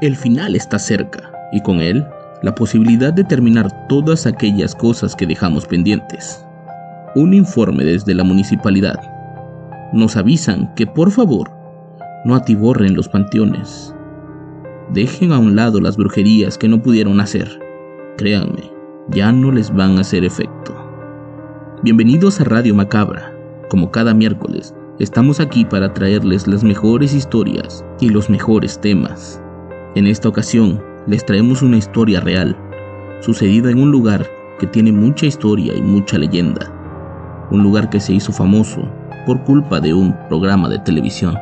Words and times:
El 0.00 0.14
final 0.14 0.54
está 0.54 0.78
cerca 0.78 1.32
y 1.50 1.60
con 1.60 1.80
él 1.80 2.06
la 2.42 2.54
posibilidad 2.54 3.12
de 3.12 3.24
terminar 3.24 3.88
todas 3.88 4.26
aquellas 4.26 4.72
cosas 4.72 5.16
que 5.16 5.26
dejamos 5.26 5.66
pendientes. 5.66 6.46
Un 7.16 7.34
informe 7.34 7.82
desde 7.82 8.14
la 8.14 8.22
municipalidad. 8.22 9.00
Nos 9.92 10.16
avisan 10.16 10.72
que 10.76 10.86
por 10.86 11.10
favor 11.10 11.50
no 12.24 12.36
atiborren 12.36 12.94
los 12.94 13.08
panteones. 13.08 13.92
Dejen 14.92 15.32
a 15.32 15.38
un 15.40 15.56
lado 15.56 15.80
las 15.80 15.96
brujerías 15.96 16.56
que 16.56 16.68
no 16.68 16.80
pudieron 16.80 17.20
hacer. 17.20 17.58
Créanme, 18.16 18.70
ya 19.08 19.32
no 19.32 19.50
les 19.50 19.74
van 19.74 19.98
a 19.98 20.02
hacer 20.02 20.24
efecto. 20.24 20.76
Bienvenidos 21.82 22.40
a 22.40 22.44
Radio 22.44 22.72
Macabra. 22.72 23.32
Como 23.68 23.90
cada 23.90 24.14
miércoles, 24.14 24.76
estamos 25.00 25.40
aquí 25.40 25.64
para 25.64 25.92
traerles 25.92 26.46
las 26.46 26.62
mejores 26.62 27.14
historias 27.14 27.84
y 28.00 28.10
los 28.10 28.30
mejores 28.30 28.80
temas. 28.80 29.42
En 29.94 30.06
esta 30.06 30.28
ocasión, 30.28 30.82
les 31.06 31.24
traemos 31.24 31.62
una 31.62 31.78
historia 31.78 32.20
real, 32.20 32.56
sucedida 33.20 33.70
en 33.70 33.82
un 33.82 33.90
lugar 33.90 34.26
que 34.58 34.66
tiene 34.66 34.92
mucha 34.92 35.26
historia 35.26 35.74
y 35.74 35.80
mucha 35.80 36.18
leyenda. 36.18 36.70
Un 37.50 37.62
lugar 37.62 37.88
que 37.88 37.98
se 37.98 38.12
hizo 38.12 38.32
famoso 38.32 38.82
por 39.24 39.42
culpa 39.44 39.80
de 39.80 39.94
un 39.94 40.14
programa 40.28 40.68
de 40.68 40.78
televisión. 40.80 41.36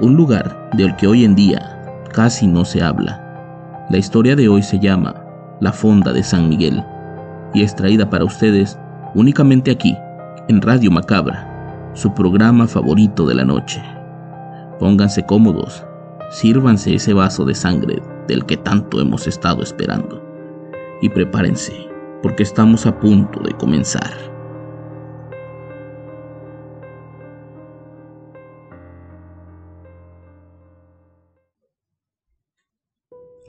Un 0.00 0.16
lugar 0.16 0.70
del 0.74 0.94
que 0.96 1.06
hoy 1.06 1.24
en 1.24 1.34
día 1.34 1.80
casi 2.12 2.46
no 2.46 2.64
se 2.64 2.82
habla. 2.82 3.86
La 3.88 3.98
historia 3.98 4.36
de 4.36 4.48
hoy 4.48 4.62
se 4.62 4.78
llama 4.78 5.14
La 5.60 5.72
Fonda 5.72 6.12
de 6.12 6.22
San 6.22 6.48
Miguel 6.48 6.84
y 7.54 7.62
es 7.62 7.74
traída 7.74 8.08
para 8.08 8.24
ustedes 8.24 8.78
únicamente 9.14 9.70
aquí, 9.70 9.96
en 10.48 10.60
Radio 10.60 10.90
Macabra, 10.90 11.90
su 11.94 12.12
programa 12.12 12.66
favorito 12.66 13.26
de 13.26 13.34
la 13.34 13.44
noche. 13.44 13.82
Pónganse 14.78 15.24
cómodos, 15.24 15.84
sírvanse 16.32 16.94
ese 16.94 17.12
vaso 17.12 17.44
de 17.44 17.54
sangre 17.54 18.02
del 18.26 18.46
que 18.46 18.56
tanto 18.56 19.00
hemos 19.00 19.26
estado 19.26 19.62
esperando. 19.62 20.20
Y 21.02 21.10
prepárense, 21.10 21.88
porque 22.22 22.42
estamos 22.42 22.86
a 22.86 22.98
punto 22.98 23.40
de 23.40 23.52
comenzar. 23.52 24.32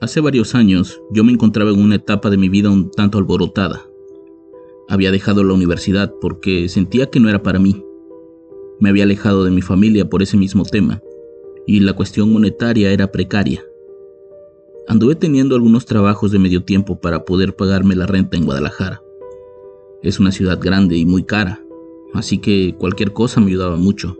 Hace 0.00 0.20
varios 0.20 0.54
años 0.54 1.00
yo 1.10 1.24
me 1.24 1.32
encontraba 1.32 1.70
en 1.70 1.80
una 1.80 1.94
etapa 1.94 2.28
de 2.28 2.36
mi 2.36 2.50
vida 2.50 2.68
un 2.68 2.90
tanto 2.90 3.16
alborotada. 3.16 3.80
Había 4.90 5.10
dejado 5.10 5.42
la 5.42 5.54
universidad 5.54 6.12
porque 6.20 6.68
sentía 6.68 7.08
que 7.08 7.20
no 7.20 7.30
era 7.30 7.42
para 7.42 7.58
mí. 7.58 7.82
Me 8.80 8.90
había 8.90 9.04
alejado 9.04 9.44
de 9.44 9.50
mi 9.50 9.62
familia 9.62 10.10
por 10.10 10.22
ese 10.22 10.36
mismo 10.36 10.64
tema, 10.64 11.00
y 11.66 11.80
la 11.80 11.94
cuestión 11.94 12.32
monetaria 12.32 12.90
era 12.90 13.10
precaria. 13.10 13.64
Anduve 14.86 15.14
teniendo 15.14 15.54
algunos 15.54 15.86
trabajos 15.86 16.30
de 16.30 16.38
medio 16.38 16.62
tiempo 16.62 17.00
para 17.00 17.24
poder 17.24 17.56
pagarme 17.56 17.94
la 17.94 18.06
renta 18.06 18.36
en 18.36 18.44
Guadalajara. 18.44 19.02
Es 20.02 20.20
una 20.20 20.30
ciudad 20.30 20.58
grande 20.60 20.96
y 20.96 21.06
muy 21.06 21.24
cara, 21.24 21.64
así 22.12 22.38
que 22.38 22.74
cualquier 22.78 23.12
cosa 23.12 23.40
me 23.40 23.46
ayudaba 23.46 23.76
mucho. 23.76 24.18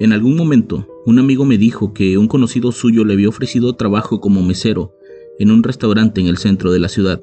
En 0.00 0.12
algún 0.12 0.36
momento, 0.36 0.88
un 1.06 1.20
amigo 1.20 1.44
me 1.44 1.58
dijo 1.58 1.94
que 1.94 2.18
un 2.18 2.26
conocido 2.26 2.72
suyo 2.72 3.04
le 3.04 3.12
había 3.12 3.28
ofrecido 3.28 3.74
trabajo 3.74 4.20
como 4.20 4.42
mesero 4.42 4.92
en 5.38 5.52
un 5.52 5.62
restaurante 5.62 6.20
en 6.20 6.26
el 6.26 6.38
centro 6.38 6.72
de 6.72 6.80
la 6.80 6.88
ciudad. 6.88 7.22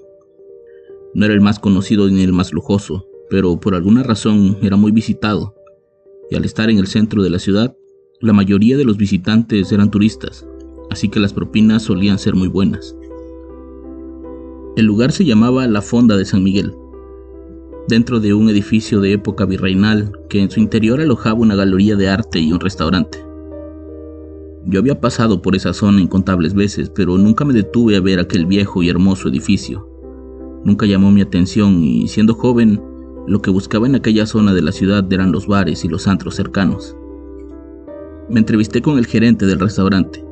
No 1.14 1.26
era 1.26 1.34
el 1.34 1.42
más 1.42 1.60
conocido 1.60 2.08
ni 2.08 2.24
el 2.24 2.32
más 2.32 2.54
lujoso, 2.54 3.06
pero 3.30 3.60
por 3.60 3.76
alguna 3.76 4.04
razón 4.04 4.58
era 4.62 4.78
muy 4.78 4.94
visitado, 4.94 5.56
y 6.30 6.36
al 6.36 6.46
estar 6.46 6.70
en 6.70 6.78
el 6.78 6.88
centro 6.88 7.24
de 7.24 7.30
la 7.30 7.40
ciudad, 7.40 7.76
la 8.22 8.34
mayoría 8.34 8.78
de 8.78 8.86
los 8.86 8.98
visitantes 8.98 9.72
eran 9.72 9.90
turistas, 9.90 10.46
así 10.92 11.10
que 11.10 11.20
las 11.20 11.34
propinas 11.34 11.82
solían 11.82 12.20
ser 12.20 12.36
muy 12.36 12.48
buenas. 12.48 12.96
El 14.78 14.86
lugar 14.86 15.12
se 15.12 15.26
llamaba 15.26 15.68
La 15.68 15.82
Fonda 15.82 16.16
de 16.16 16.26
San 16.26 16.44
Miguel, 16.44 16.76
dentro 17.88 18.20
de 18.20 18.36
un 18.36 18.48
edificio 18.48 19.02
de 19.02 19.14
época 19.14 19.46
virreinal 19.46 20.12
que 20.30 20.40
en 20.40 20.52
su 20.52 20.60
interior 20.60 21.02
alojaba 21.02 21.40
una 21.40 21.56
galería 21.56 21.96
de 21.96 22.10
arte 22.10 22.40
y 22.40 22.54
un 22.54 22.60
restaurante. 22.60 23.26
Yo 24.68 24.80
había 24.80 25.02
pasado 25.02 25.42
por 25.42 25.56
esa 25.56 25.74
zona 25.74 26.00
incontables 26.00 26.54
veces, 26.54 26.92
pero 26.92 27.18
nunca 27.18 27.44
me 27.44 27.54
detuve 27.54 27.98
a 27.98 28.02
ver 28.02 28.20
aquel 28.20 28.46
viejo 28.46 28.84
y 28.84 28.90
hermoso 28.90 29.30
edificio. 29.30 29.88
Nunca 30.64 30.86
llamó 30.86 31.10
mi 31.10 31.22
atención 31.22 31.84
y 31.84 32.08
siendo 32.08 32.36
joven, 32.36 32.80
lo 33.28 33.42
que 33.42 33.50
buscaba 33.50 33.88
en 33.88 33.96
aquella 33.96 34.28
zona 34.28 34.54
de 34.54 34.62
la 34.62 34.72
ciudad 34.72 35.12
eran 35.12 35.32
los 35.32 35.48
bares 35.48 35.84
y 35.84 35.88
los 35.88 36.08
antros 36.08 36.36
cercanos. 36.36 36.96
Me 38.32 38.40
entrevisté 38.40 38.82
con 38.82 38.98
el 38.98 39.08
gerente 39.08 39.46
del 39.46 39.60
restaurante, 39.60 40.24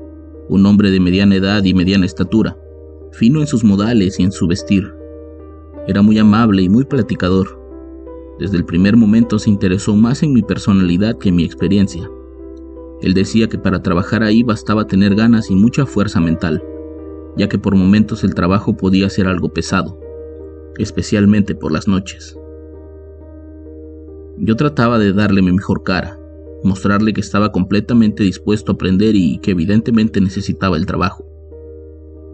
un 0.48 0.66
hombre 0.66 0.90
de 0.90 1.02
mediana 1.02 1.36
edad 1.36 1.66
y 1.66 1.74
mediana 1.74 2.06
estatura, 2.06 2.58
fino 3.12 3.42
en 3.42 3.48
sus 3.48 3.66
modales 3.66 4.22
y 4.22 4.24
en 4.24 4.32
su 4.32 4.48
vestir. 4.48 4.90
Era 5.86 6.02
muy 6.02 6.18
amable 6.18 6.62
y 6.62 6.70
muy 6.70 6.86
platicador. 6.86 7.60
Desde 8.40 8.56
el 8.56 8.64
primer 8.64 8.96
momento 8.96 9.38
se 9.38 9.50
interesó 9.50 9.98
más 9.98 10.24
en 10.24 10.32
mi 10.32 10.42
personalidad 10.42 11.18
que 11.18 11.28
en 11.28 11.36
mi 11.36 11.44
experiencia. 11.44 12.10
Él 13.02 13.14
decía 13.14 13.50
que 13.50 13.58
para 13.58 13.84
trabajar 13.84 14.24
ahí 14.24 14.44
bastaba 14.44 14.88
tener 14.88 15.14
ganas 15.14 15.52
y 15.52 15.56
mucha 15.56 15.86
fuerza 15.86 16.22
mental, 16.22 16.64
ya 17.36 17.50
que 17.50 17.60
por 17.60 17.76
momentos 17.76 18.24
el 18.24 18.34
trabajo 18.34 18.78
podía 18.78 19.10
ser 19.10 19.28
algo 19.28 19.50
pesado, 19.50 20.00
especialmente 20.78 21.54
por 21.54 21.74
las 21.74 21.90
noches. 21.90 22.38
Yo 24.38 24.56
trataba 24.56 25.00
de 25.00 25.12
darle 25.12 25.42
mi 25.42 25.52
mejor 25.52 25.84
cara, 25.84 26.19
mostrarle 26.64 27.14
que 27.14 27.22
estaba 27.22 27.52
completamente 27.52 28.24
dispuesto 28.24 28.72
a 28.72 28.76
aprender 28.76 29.16
y 29.16 29.40
que 29.40 29.52
evidentemente 29.52 30.22
necesitaba 30.22 30.78
el 30.78 30.86
trabajo. 30.86 31.26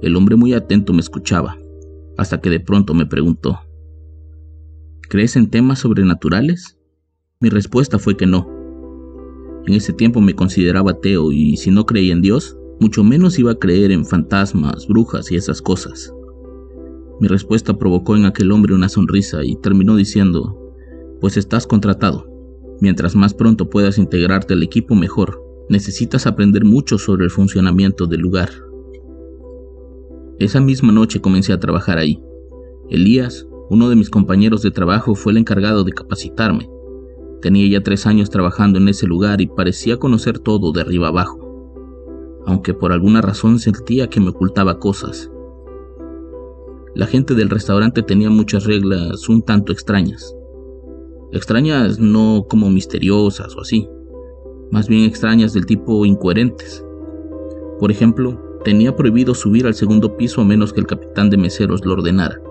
El 0.02 0.16
hombre 0.16 0.36
muy 0.36 0.54
atento 0.54 0.94
me 0.94 1.02
escuchaba, 1.02 1.58
hasta 2.18 2.42
que 2.42 2.50
de 2.50 2.60
pronto 2.60 2.94
me 2.94 3.06
preguntó, 3.06 3.60
¿Crees 5.08 5.36
en 5.36 5.50
temas 5.50 5.80
sobrenaturales? 5.80 6.78
Mi 7.40 7.50
respuesta 7.50 8.00
fue 8.00 8.18
que 8.18 8.26
no. 8.26 8.50
En 9.68 9.74
ese 9.74 9.94
tiempo 9.94 10.20
me 10.20 10.34
consideraba 10.34 10.92
ateo 10.92 11.32
y 11.32 11.58
si 11.58 11.70
no 11.70 11.86
creía 11.86 12.14
en 12.14 12.22
Dios, 12.22 12.58
mucho 12.80 13.04
menos 13.04 13.38
iba 13.40 13.52
a 13.52 13.60
creer 13.60 13.92
en 13.92 14.06
fantasmas, 14.06 14.88
brujas 14.88 15.32
y 15.32 15.36
esas 15.36 15.62
cosas. 15.62 16.14
Mi 17.20 17.28
respuesta 17.28 17.78
provocó 17.78 18.16
en 18.16 18.26
aquel 18.26 18.52
hombre 18.52 18.74
una 18.74 18.90
sonrisa 18.90 19.44
y 19.44 19.56
terminó 19.56 19.96
diciendo, 19.96 20.74
pues 21.22 21.38
estás 21.38 21.66
contratado. 21.66 22.35
Mientras 22.82 23.16
más 23.16 23.34
pronto 23.34 23.70
puedas 23.70 23.98
integrarte 23.98 24.54
al 24.54 24.64
equipo 24.64 24.96
mejor, 24.96 25.42
necesitas 25.70 26.28
aprender 26.28 26.66
mucho 26.66 26.98
sobre 26.98 27.26
el 27.26 27.32
funcionamiento 27.32 28.06
del 28.06 28.22
lugar. 28.22 28.50
Esa 30.40 30.60
misma 30.60 30.92
noche 30.92 31.22
comencé 31.22 31.54
a 31.54 31.60
trabajar 31.60 31.98
ahí. 31.98 32.22
Elías, 32.90 33.48
uno 33.70 33.90
de 33.90 33.96
mis 33.96 34.10
compañeros 34.10 34.62
de 34.62 34.72
trabajo, 34.72 35.16
fue 35.16 35.32
el 35.32 35.38
encargado 35.38 35.84
de 35.84 35.94
capacitarme. 35.94 36.70
Tenía 37.42 37.68
ya 37.70 37.82
tres 37.82 38.06
años 38.06 38.30
trabajando 38.30 38.78
en 38.78 38.90
ese 38.90 39.08
lugar 39.08 39.40
y 39.40 39.48
parecía 39.48 39.98
conocer 39.98 40.40
todo 40.40 40.72
de 40.72 40.82
arriba 40.82 41.08
abajo, 41.08 42.44
aunque 42.46 42.74
por 42.74 42.92
alguna 42.92 43.22
razón 43.22 43.60
sentía 43.60 44.08
que 44.08 44.20
me 44.20 44.30
ocultaba 44.30 44.80
cosas. 44.80 45.32
La 46.96 47.08
gente 47.08 47.34
del 47.34 47.50
restaurante 47.50 48.04
tenía 48.04 48.30
muchas 48.30 48.66
reglas 48.66 49.28
un 49.30 49.42
tanto 49.42 49.72
extrañas. 49.72 50.36
Extrañas 51.36 52.00
no 52.00 52.46
como 52.50 52.70
misteriosas 52.70 53.58
o 53.58 53.60
así, 53.60 53.90
más 54.72 54.88
bien 54.88 55.04
extrañas 55.04 55.52
del 55.52 55.66
tipo 55.66 56.06
incoherentes. 56.06 56.82
Por 57.78 57.92
ejemplo, 57.92 58.42
tenía 58.64 58.96
prohibido 58.96 59.36
subir 59.36 59.68
al 59.68 59.74
segundo 59.74 60.16
piso 60.16 60.40
a 60.40 60.46
menos 60.46 60.72
que 60.72 60.80
el 60.80 60.88
capitán 60.88 61.30
de 61.30 61.36
meseros 61.36 61.84
lo 61.84 61.92
ordenara. 61.92 62.42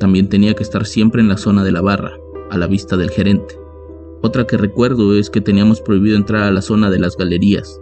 También 0.00 0.28
tenía 0.28 0.54
que 0.54 0.64
estar 0.64 0.84
siempre 0.84 1.22
en 1.22 1.28
la 1.28 1.36
zona 1.36 1.62
de 1.62 1.70
la 1.70 1.80
barra, 1.80 2.18
a 2.50 2.58
la 2.58 2.66
vista 2.66 2.96
del 2.96 3.10
gerente. 3.10 3.56
Otra 4.20 4.48
que 4.48 4.56
recuerdo 4.56 5.14
es 5.14 5.30
que 5.30 5.40
teníamos 5.40 5.80
prohibido 5.80 6.16
entrar 6.16 6.42
a 6.42 6.50
la 6.50 6.60
zona 6.60 6.90
de 6.90 6.98
las 6.98 7.16
galerías, 7.16 7.80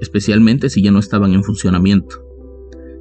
especialmente 0.00 0.70
si 0.70 0.82
ya 0.82 0.92
no 0.92 0.98
estaban 0.98 1.34
en 1.34 1.44
funcionamiento. 1.44 2.24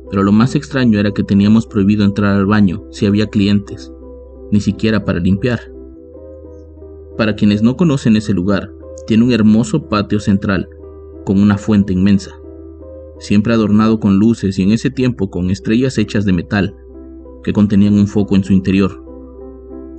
Pero 0.09 0.21
lo 0.21 0.33
más 0.33 0.55
extraño 0.55 0.99
era 0.99 1.13
que 1.13 1.23
teníamos 1.23 1.65
prohibido 1.65 2.03
entrar 2.03 2.35
al 2.35 2.45
baño 2.45 2.83
si 2.91 3.05
había 3.05 3.27
clientes, 3.27 3.93
ni 4.51 4.59
siquiera 4.59 5.05
para 5.05 5.21
limpiar. 5.21 5.70
Para 7.17 7.35
quienes 7.35 7.61
no 7.61 7.75
conocen 7.75 8.15
ese 8.15 8.33
lugar, 8.33 8.71
tiene 9.05 9.23
un 9.23 9.31
hermoso 9.31 9.87
patio 9.89 10.19
central 10.19 10.69
con 11.25 11.39
una 11.39 11.57
fuente 11.57 11.93
inmensa, 11.93 12.31
siempre 13.19 13.53
adornado 13.53 13.99
con 13.99 14.17
luces 14.17 14.57
y 14.57 14.63
en 14.63 14.71
ese 14.71 14.89
tiempo 14.89 15.29
con 15.29 15.49
estrellas 15.49 15.97
hechas 15.97 16.25
de 16.25 16.33
metal 16.33 16.75
que 17.43 17.53
contenían 17.53 17.93
un 17.93 18.07
foco 18.07 18.35
en 18.35 18.43
su 18.43 18.53
interior. 18.53 19.03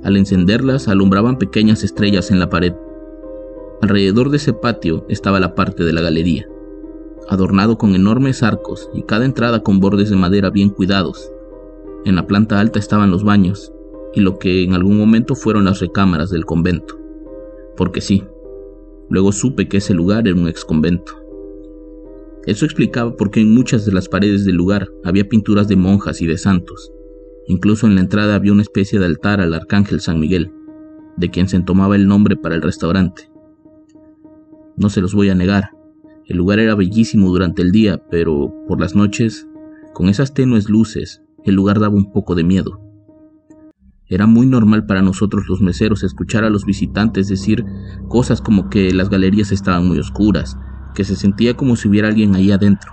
Al 0.03 0.17
encenderlas 0.17 0.87
alumbraban 0.87 1.37
pequeñas 1.37 1.83
estrellas 1.83 2.31
en 2.31 2.39
la 2.39 2.49
pared. 2.49 2.73
Alrededor 3.81 4.29
de 4.29 4.37
ese 4.37 4.53
patio 4.53 5.05
estaba 5.09 5.39
la 5.39 5.55
parte 5.55 5.83
de 5.83 5.93
la 5.93 6.01
galería, 6.01 6.47
adornado 7.29 7.77
con 7.77 7.95
enormes 7.95 8.43
arcos 8.43 8.89
y 8.93 9.03
cada 9.03 9.25
entrada 9.25 9.61
con 9.61 9.79
bordes 9.79 10.09
de 10.09 10.15
madera 10.15 10.49
bien 10.49 10.69
cuidados. 10.69 11.31
En 12.05 12.15
la 12.15 12.27
planta 12.27 12.59
alta 12.59 12.79
estaban 12.79 13.11
los 13.11 13.23
baños 13.23 13.71
y 14.13 14.21
lo 14.21 14.39
que 14.39 14.63
en 14.63 14.73
algún 14.73 14.97
momento 14.97 15.35
fueron 15.35 15.65
las 15.65 15.79
recámaras 15.79 16.29
del 16.29 16.45
convento. 16.45 17.02
Porque 17.75 18.01
sí, 18.01 18.23
luego 19.09 19.31
supe 19.31 19.67
que 19.67 19.77
ese 19.77 19.93
lugar 19.93 20.27
era 20.27 20.39
un 20.39 20.47
exconvento. 20.47 21.13
Eso 22.45 22.65
explicaba 22.65 23.15
por 23.15 23.31
qué 23.31 23.41
en 23.41 23.53
muchas 23.53 23.85
de 23.85 23.93
las 23.93 24.09
paredes 24.09 24.45
del 24.45 24.55
lugar 24.55 24.89
había 25.03 25.29
pinturas 25.29 25.67
de 25.67 25.75
monjas 25.75 26.21
y 26.21 26.27
de 26.27 26.37
santos. 26.37 26.91
Incluso 27.47 27.87
en 27.87 27.95
la 27.95 28.01
entrada 28.01 28.35
había 28.35 28.51
una 28.51 28.61
especie 28.61 28.99
de 28.99 29.05
altar 29.05 29.39
al 29.39 29.53
arcángel 29.53 30.01
San 30.01 30.19
Miguel, 30.19 30.51
de 31.17 31.29
quien 31.29 31.47
se 31.47 31.59
tomaba 31.61 31.95
el 31.95 32.07
nombre 32.07 32.35
para 32.35 32.55
el 32.55 32.61
restaurante. 32.61 33.29
No 34.75 34.89
se 34.89 35.01
los 35.01 35.13
voy 35.13 35.29
a 35.29 35.35
negar, 35.35 35.69
el 36.25 36.37
lugar 36.37 36.59
era 36.59 36.73
bellísimo 36.73 37.27
durante 37.29 37.61
el 37.61 37.71
día, 37.71 38.01
pero 38.09 38.53
por 38.67 38.79
las 38.79 38.95
noches, 38.95 39.47
con 39.93 40.07
esas 40.07 40.33
tenues 40.33 40.69
luces, 40.69 41.21
el 41.43 41.55
lugar 41.55 41.79
daba 41.79 41.95
un 41.95 42.13
poco 42.13 42.33
de 42.33 42.45
miedo. 42.45 42.79
Era 44.07 44.27
muy 44.27 44.45
normal 44.45 44.85
para 44.85 45.01
nosotros 45.01 45.45
los 45.47 45.61
meseros 45.61 46.03
escuchar 46.03 46.43
a 46.43 46.49
los 46.49 46.65
visitantes 46.65 47.27
decir 47.27 47.65
cosas 48.09 48.41
como 48.41 48.69
que 48.69 48.93
las 48.93 49.09
galerías 49.09 49.51
estaban 49.51 49.87
muy 49.87 49.97
oscuras, 49.97 50.57
que 50.93 51.03
se 51.03 51.15
sentía 51.15 51.55
como 51.55 51.75
si 51.75 51.87
hubiera 51.87 52.09
alguien 52.09 52.35
ahí 52.35 52.51
adentro. 52.51 52.91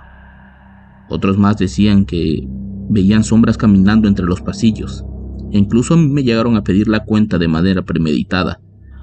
Otros 1.09 1.37
más 1.37 1.57
decían 1.57 2.05
que 2.05 2.47
veían 2.89 3.23
sombras 3.23 3.57
caminando 3.57 4.07
entre 4.07 4.25
los 4.25 4.41
pasillos, 4.41 5.03
e 5.51 5.57
incluso 5.57 5.93
a 5.93 5.97
mí 5.97 6.07
me 6.07 6.23
llegaron 6.23 6.55
a 6.55 6.63
pedir 6.63 6.87
la 6.87 7.03
cuenta 7.03 7.37
de 7.37 7.47
manera 7.47 7.83
premeditada, 7.83 8.61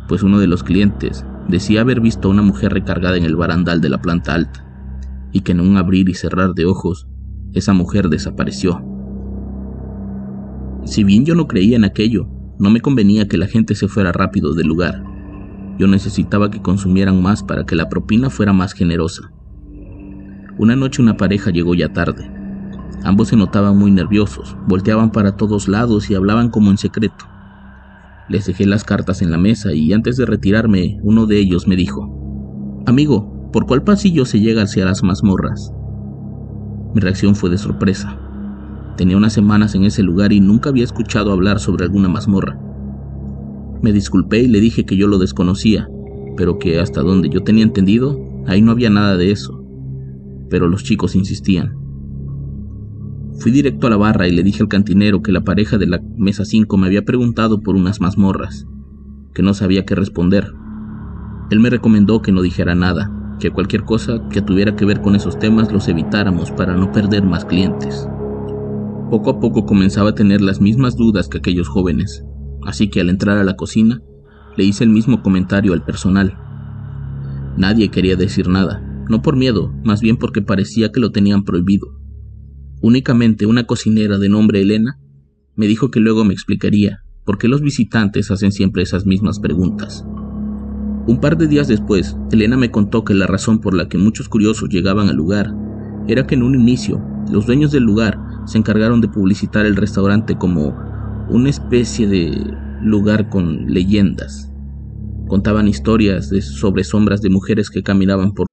pues 0.08 0.22
uno 0.22 0.38
de 0.38 0.46
los 0.46 0.62
clientes 0.64 1.25
decía 1.49 1.82
haber 1.82 2.00
visto 2.00 2.28
a 2.28 2.31
una 2.31 2.43
mujer 2.43 2.72
recargada 2.72 3.16
en 3.16 3.25
el 3.25 3.37
barandal 3.37 3.81
de 3.81 3.90
la 3.90 4.00
planta 4.00 4.34
alta, 4.34 4.64
y 5.32 5.43
que 5.43 5.52
en 5.52 5.61
un 5.61 5.76
abrir 5.76 6.08
y 6.08 6.14
cerrar 6.14 6.54
de 6.54 6.64
ojos, 6.64 7.06
esa 7.52 7.75
mujer 7.75 8.08
desapareció. 8.08 8.97
Si 10.88 11.05
bien 11.05 11.26
yo 11.26 11.35
no 11.35 11.46
creía 11.46 11.76
en 11.76 11.85
aquello, 11.85 12.26
no 12.58 12.70
me 12.70 12.81
convenía 12.81 13.29
que 13.29 13.37
la 13.37 13.46
gente 13.46 13.75
se 13.75 13.88
fuera 13.88 14.11
rápido 14.11 14.55
del 14.55 14.69
lugar. 14.69 15.05
Yo 15.79 15.87
necesitaba 15.87 16.50
que 16.50 16.62
consumieran 16.62 17.20
más 17.20 17.43
para 17.43 17.67
que 17.67 17.76
la 17.76 17.90
propina 17.90 18.31
fuera 18.31 18.55
más 18.55 18.73
generosa. 18.73 19.31
Una 20.56 20.76
noche 20.76 21.02
una 21.02 21.19
pareja 21.19 21.50
llegó 21.50 21.75
ya 21.75 21.93
tarde. 21.93 22.32
Ambos 23.05 23.29
se 23.29 23.37
notaban 23.37 23.76
muy 23.76 23.90
nerviosos, 23.90 24.56
volteaban 24.67 25.12
para 25.12 25.37
todos 25.37 25.69
lados 25.69 26.08
y 26.08 26.14
hablaban 26.14 26.49
como 26.49 26.70
en 26.70 26.79
secreto. 26.79 27.26
Les 28.31 28.46
dejé 28.46 28.64
las 28.64 28.82
cartas 28.82 29.20
en 29.20 29.31
la 29.31 29.37
mesa 29.37 29.75
y 29.75 29.93
antes 29.93 30.17
de 30.17 30.25
retirarme, 30.25 30.99
uno 31.02 31.26
de 31.26 31.38
ellos 31.38 31.69
me 31.69 31.76
dijo, 31.76 32.82
Amigo, 32.87 33.50
¿por 33.52 33.67
cuál 33.67 33.82
pasillo 33.82 34.25
se 34.25 34.40
llega 34.40 34.62
hacia 34.62 34.87
las 34.87 35.02
mazmorras? 35.02 35.70
Mi 36.94 37.02
reacción 37.02 37.37
fue 37.37 37.50
de 37.50 37.58
sorpresa. 37.58 38.27
Tenía 38.98 39.16
unas 39.16 39.32
semanas 39.32 39.76
en 39.76 39.84
ese 39.84 40.02
lugar 40.02 40.32
y 40.32 40.40
nunca 40.40 40.70
había 40.70 40.82
escuchado 40.82 41.30
hablar 41.30 41.60
sobre 41.60 41.84
alguna 41.84 42.08
mazmorra. 42.08 42.58
Me 43.80 43.92
disculpé 43.92 44.40
y 44.40 44.48
le 44.48 44.58
dije 44.58 44.84
que 44.84 44.96
yo 44.96 45.06
lo 45.06 45.18
desconocía, 45.18 45.88
pero 46.36 46.58
que 46.58 46.80
hasta 46.80 47.02
donde 47.02 47.28
yo 47.28 47.44
tenía 47.44 47.62
entendido, 47.62 48.18
ahí 48.48 48.60
no 48.60 48.72
había 48.72 48.90
nada 48.90 49.16
de 49.16 49.30
eso. 49.30 49.64
Pero 50.50 50.66
los 50.66 50.82
chicos 50.82 51.14
insistían. 51.14 51.76
Fui 53.38 53.52
directo 53.52 53.86
a 53.86 53.90
la 53.90 53.96
barra 53.96 54.26
y 54.26 54.32
le 54.32 54.42
dije 54.42 54.64
al 54.64 54.68
cantinero 54.68 55.22
que 55.22 55.30
la 55.30 55.44
pareja 55.44 55.78
de 55.78 55.86
la 55.86 56.00
mesa 56.16 56.44
5 56.44 56.76
me 56.76 56.88
había 56.88 57.04
preguntado 57.04 57.60
por 57.60 57.76
unas 57.76 58.00
mazmorras, 58.00 58.66
que 59.32 59.44
no 59.44 59.54
sabía 59.54 59.86
qué 59.86 59.94
responder. 59.94 60.52
Él 61.52 61.60
me 61.60 61.70
recomendó 61.70 62.20
que 62.20 62.32
no 62.32 62.42
dijera 62.42 62.74
nada, 62.74 63.36
que 63.38 63.52
cualquier 63.52 63.84
cosa 63.84 64.28
que 64.28 64.42
tuviera 64.42 64.74
que 64.74 64.84
ver 64.84 65.02
con 65.02 65.14
esos 65.14 65.38
temas 65.38 65.70
los 65.70 65.86
evitáramos 65.86 66.50
para 66.50 66.74
no 66.74 66.90
perder 66.90 67.22
más 67.22 67.44
clientes. 67.44 68.08
Poco 69.10 69.31
a 69.31 69.40
poco 69.40 69.64
comenzaba 69.64 70.10
a 70.10 70.14
tener 70.14 70.43
las 70.43 70.60
mismas 70.60 70.94
dudas 70.94 71.28
que 71.28 71.38
aquellos 71.38 71.66
jóvenes, 71.66 72.25
así 72.66 72.88
que 72.88 73.00
al 73.00 73.08
entrar 73.08 73.38
a 73.38 73.44
la 73.44 73.56
cocina 73.56 74.02
le 74.55 74.64
hice 74.64 74.84
el 74.84 74.90
mismo 74.90 75.22
comentario 75.22 75.72
al 75.72 75.82
personal. 75.82 76.37
Nadie 77.56 77.90
quería 77.90 78.16
decir 78.16 78.49
nada, 78.49 78.82
no 79.08 79.22
por 79.22 79.34
miedo, 79.34 79.72
más 79.82 80.02
bien 80.02 80.19
porque 80.19 80.43
parecía 80.43 80.93
que 80.93 81.00
lo 81.00 81.10
tenían 81.10 81.44
prohibido. 81.44 81.88
Únicamente 82.82 83.46
una 83.46 83.64
cocinera 83.64 84.19
de 84.19 84.28
nombre 84.28 84.60
Elena 84.60 85.00
me 85.56 85.66
dijo 85.66 85.90
que 85.90 86.00
luego 86.00 86.25
me 86.25 86.34
explicaría 86.34 87.00
por 87.25 87.38
qué 87.38 87.49
los 87.49 87.62
visitantes 87.62 88.31
hacen 88.31 88.52
siempre 88.52 88.82
esas 88.82 89.06
mismas 89.06 89.40
preguntas. 89.40 90.04
Un 91.06 91.19
par 91.22 91.38
de 91.38 91.46
días 91.46 91.66
después, 91.66 92.14
Elena 92.31 92.58
me 92.58 92.70
contó 92.70 93.04
que 93.04 93.14
la 93.14 93.26
razón 93.26 93.61
por 93.61 93.72
la 93.72 93.88
que 93.88 93.96
muchos 93.96 94.28
curiosos 94.28 94.69
llegaban 94.69 95.08
al 95.08 95.16
lugar 95.16 95.54
era 96.08 96.26
que 96.26 96.34
en 96.34 96.43
un 96.43 96.54
inicio 96.54 97.02
los 97.31 97.46
dueños 97.46 97.72
del 97.72 97.84
lugar 97.84 98.27
se 98.48 98.56
encargaron 98.56 99.00
de 99.00 99.08
publicitar 99.08 99.66
el 99.66 99.76
restaurante 99.76 100.36
como 100.38 100.74
una 101.28 101.50
especie 101.50 102.06
de 102.06 102.56
lugar 102.80 103.28
con 103.28 103.66
leyendas. 103.66 104.50
Contaban 105.28 105.68
historias 105.68 106.30
de, 106.30 106.40
sobre 106.40 106.82
sombras 106.82 107.20
de 107.20 107.28
mujeres 107.28 107.68
que 107.68 107.82
caminaban 107.82 108.32
por 108.32 108.46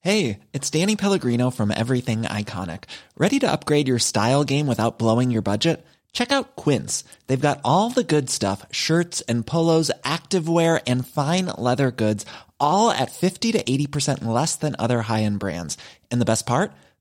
Hey, 0.00 0.38
it's 0.54 0.70
Danny 0.70 0.96
Pellegrino 0.96 1.50
from 1.50 1.70
Everything 1.70 2.22
Iconic. 2.22 2.84
Ready 3.18 3.38
to 3.40 3.50
upgrade 3.50 3.86
your 3.86 3.98
style 3.98 4.44
game 4.44 4.66
without 4.66 4.98
blowing 4.98 5.30
your 5.30 5.42
budget? 5.42 5.84
Check 6.12 6.32
out 6.32 6.56
Quince. 6.56 7.04
They've 7.26 7.38
got 7.38 7.60
all 7.62 7.90
the 7.90 8.04
good 8.04 8.30
stuff, 8.30 8.64
shirts 8.70 9.20
and 9.28 9.46
polos, 9.46 9.90
activewear 10.04 10.80
and 10.86 11.06
fine 11.06 11.46
leather 11.58 11.90
goods, 11.90 12.24
all 12.58 12.90
at 12.90 13.10
50 13.10 13.52
to 13.52 13.62
80% 13.62 14.24
less 14.24 14.56
than 14.56 14.76
other 14.78 15.02
high-end 15.02 15.40
brands. 15.40 15.76
And 16.10 16.20
the 16.20 16.24
best 16.24 16.46
part? 16.46 16.72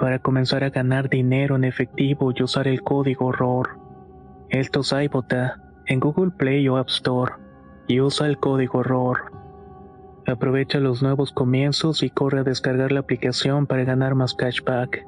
para 0.00 0.18
comenzar 0.18 0.64
a 0.64 0.70
ganar 0.70 1.10
dinero 1.10 1.56
en 1.56 1.64
efectivo 1.64 2.32
y 2.34 2.42
usar 2.42 2.66
el 2.66 2.80
código 2.82 3.32
ROR. 3.32 3.78
Esto 4.48 4.80
es 4.80 4.92
iBota 4.92 5.62
en 5.86 6.00
Google 6.00 6.30
Play 6.30 6.66
o 6.68 6.78
App 6.78 6.88
Store 6.88 7.34
y 7.86 8.00
usa 8.00 8.26
el 8.26 8.38
código 8.38 8.82
ROR. 8.82 9.30
Aprovecha 10.26 10.80
los 10.80 11.02
nuevos 11.02 11.32
comienzos 11.32 12.02
y 12.02 12.08
corre 12.08 12.40
a 12.40 12.44
descargar 12.44 12.92
la 12.92 13.00
aplicación 13.00 13.66
para 13.66 13.84
ganar 13.84 14.14
más 14.14 14.32
cashback. 14.34 15.04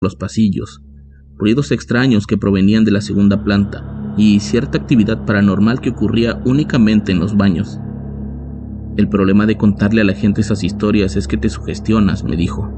Los 0.00 0.16
pasillos, 0.16 0.82
ruidos 1.36 1.70
extraños 1.70 2.26
que 2.26 2.38
provenían 2.38 2.84
de 2.84 2.90
la 2.90 3.02
segunda 3.02 3.44
planta 3.44 3.99
y 4.16 4.40
cierta 4.40 4.78
actividad 4.78 5.24
paranormal 5.24 5.80
que 5.80 5.90
ocurría 5.90 6.40
únicamente 6.44 7.12
en 7.12 7.20
los 7.20 7.36
baños. 7.36 7.80
El 8.96 9.08
problema 9.08 9.46
de 9.46 9.56
contarle 9.56 10.00
a 10.00 10.04
la 10.04 10.14
gente 10.14 10.40
esas 10.40 10.64
historias 10.64 11.16
es 11.16 11.28
que 11.28 11.36
te 11.36 11.48
sugestionas, 11.48 12.24
me 12.24 12.36
dijo. 12.36 12.70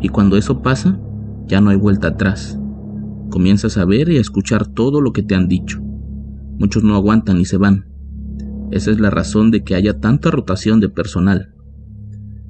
Y 0.00 0.08
cuando 0.08 0.36
eso 0.36 0.62
pasa, 0.62 0.98
ya 1.46 1.60
no 1.60 1.70
hay 1.70 1.76
vuelta 1.76 2.08
atrás. 2.08 2.58
Comienzas 3.30 3.78
a 3.78 3.84
ver 3.84 4.08
y 4.10 4.18
a 4.18 4.20
escuchar 4.20 4.66
todo 4.66 5.00
lo 5.00 5.12
que 5.12 5.22
te 5.22 5.34
han 5.34 5.48
dicho. 5.48 5.80
Muchos 6.58 6.84
no 6.84 6.94
aguantan 6.94 7.40
y 7.40 7.44
se 7.44 7.56
van. 7.56 7.86
Esa 8.70 8.90
es 8.90 9.00
la 9.00 9.10
razón 9.10 9.50
de 9.50 9.62
que 9.62 9.74
haya 9.74 10.00
tanta 10.00 10.30
rotación 10.30 10.80
de 10.80 10.88
personal. 10.88 11.54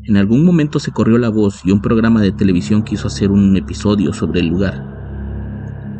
En 0.05 0.17
algún 0.17 0.45
momento 0.45 0.79
se 0.79 0.91
corrió 0.91 1.19
la 1.19 1.31
voz 1.31 1.63
y 1.65 1.71
un 1.71 1.81
programa 1.81 2.21
de 2.21 2.33
televisión 2.33 2.83
quiso 2.83 3.09
hacer 3.09 3.31
un 3.31 3.57
episodio 3.57 4.13
sobre 4.13 4.41
el 4.41 4.49
lugar. 4.49 4.94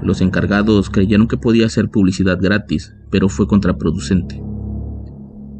Los 0.05 0.21
encargados 0.21 0.91
creyeron 0.91 1.29
que 1.29 1.39
podía 1.39 1.65
hacer 1.65 1.89
publicidad 1.89 2.39
gratis, 2.39 2.95
pero 3.11 3.31
fue 3.31 3.47
contraproducente. 3.47 4.43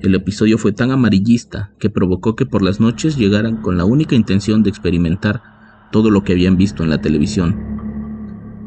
El 0.01 0.15
episodio 0.15 0.59
fue 0.59 0.73
tan 0.73 0.91
amarillista 0.91 1.73
que 1.79 1.89
provocó 1.89 2.37
que 2.37 2.45
por 2.45 2.61
las 2.61 2.79
noches 2.79 3.17
llegaran 3.17 3.63
con 3.63 3.79
la 3.79 3.87
única 3.87 4.15
intención 4.15 4.63
de 4.63 4.69
experimentar 4.69 5.43
todo 5.91 6.11
lo 6.11 6.25
que 6.25 6.33
habían 6.35 6.59
visto 6.59 6.83
en 6.83 6.91
la 6.91 7.01
televisión. 7.01 7.57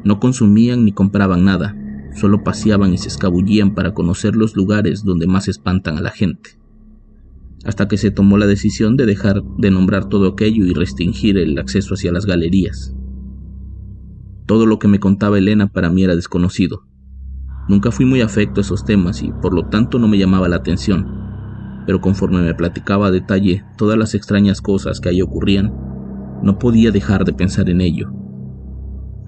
No 0.03 0.19
consumían 0.19 0.83
ni 0.83 0.93
compraban 0.93 1.45
nada, 1.45 1.75
solo 2.15 2.43
paseaban 2.43 2.91
y 2.91 2.97
se 2.97 3.09
escabullían 3.09 3.75
para 3.75 3.93
conocer 3.93 4.35
los 4.35 4.55
lugares 4.55 5.03
donde 5.03 5.27
más 5.27 5.47
espantan 5.47 5.97
a 5.97 6.01
la 6.01 6.09
gente. 6.09 6.57
Hasta 7.65 7.87
que 7.87 7.97
se 7.97 8.09
tomó 8.09 8.39
la 8.39 8.47
decisión 8.47 8.97
de 8.97 9.05
dejar 9.05 9.43
de 9.59 9.69
nombrar 9.69 10.09
todo 10.09 10.29
aquello 10.29 10.65
y 10.65 10.73
restringir 10.73 11.37
el 11.37 11.59
acceso 11.59 11.93
hacia 11.93 12.11
las 12.11 12.25
galerías. 12.25 12.96
Todo 14.47 14.65
lo 14.65 14.79
que 14.79 14.87
me 14.87 15.01
contaba 15.01 15.37
Elena 15.37 15.67
para 15.67 15.89
mí 15.89 16.05
era 16.05 16.15
desconocido. 16.15 16.87
Nunca 17.67 17.91
fui 17.91 18.05
muy 18.05 18.21
afecto 18.21 18.61
a 18.61 18.63
esos 18.63 18.85
temas 18.85 19.21
y 19.21 19.29
por 19.29 19.53
lo 19.53 19.63
tanto 19.67 19.99
no 19.99 20.07
me 20.07 20.17
llamaba 20.17 20.47
la 20.47 20.55
atención, 20.55 21.05
pero 21.85 21.99
conforme 21.99 22.41
me 22.41 22.55
platicaba 22.55 23.07
a 23.07 23.11
detalle 23.11 23.65
todas 23.77 23.97
las 23.97 24.15
extrañas 24.15 24.61
cosas 24.61 25.01
que 25.01 25.09
ahí 25.09 25.21
ocurrían, 25.21 25.73
no 26.41 26.57
podía 26.59 26.91
dejar 26.91 27.25
de 27.25 27.33
pensar 27.33 27.69
en 27.69 27.81
ello. 27.81 28.09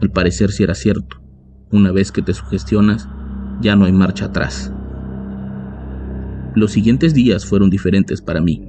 Al 0.02 0.10
parecer 0.10 0.52
si 0.52 0.64
era 0.64 0.74
cierto, 0.74 1.22
una 1.70 1.92
vez 1.92 2.14
que 2.14 2.22
te 2.22 2.34
sugestionas, 2.34 3.10
ya 3.62 3.76
no 3.76 3.84
hay 3.84 3.92
marcha 3.92 4.26
atrás. 4.26 4.74
Los 6.56 6.72
siguientes 6.72 7.14
días 7.14 7.46
fueron 7.46 7.70
diferentes 7.70 8.22
para 8.22 8.40
mí. 8.40 8.66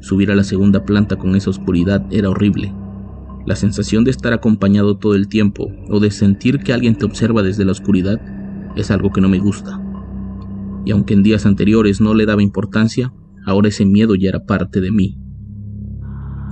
Subir 0.00 0.30
a 0.30 0.36
la 0.36 0.44
segunda 0.44 0.84
planta 0.84 1.16
con 1.16 1.34
esa 1.34 1.50
oscuridad 1.50 2.06
era 2.10 2.30
horrible. 2.30 2.72
La 3.44 3.56
sensación 3.56 4.04
de 4.04 4.12
estar 4.12 4.32
acompañado 4.32 4.98
todo 4.98 5.16
el 5.16 5.26
tiempo 5.26 5.72
o 5.88 5.98
de 5.98 6.12
sentir 6.12 6.60
que 6.60 6.72
alguien 6.72 6.94
te 6.94 7.04
observa 7.04 7.42
desde 7.42 7.64
la 7.64 7.72
oscuridad 7.72 8.20
es 8.76 8.92
algo 8.92 9.10
que 9.10 9.20
no 9.20 9.28
me 9.28 9.40
gusta. 9.40 9.80
Y 10.84 10.92
aunque 10.92 11.14
en 11.14 11.24
días 11.24 11.44
anteriores 11.44 12.00
no 12.00 12.14
le 12.14 12.24
daba 12.24 12.42
importancia, 12.42 13.12
ahora 13.44 13.68
ese 13.68 13.84
miedo 13.84 14.14
ya 14.14 14.28
era 14.28 14.46
parte 14.46 14.80
de 14.80 14.92
mí. 14.92 15.18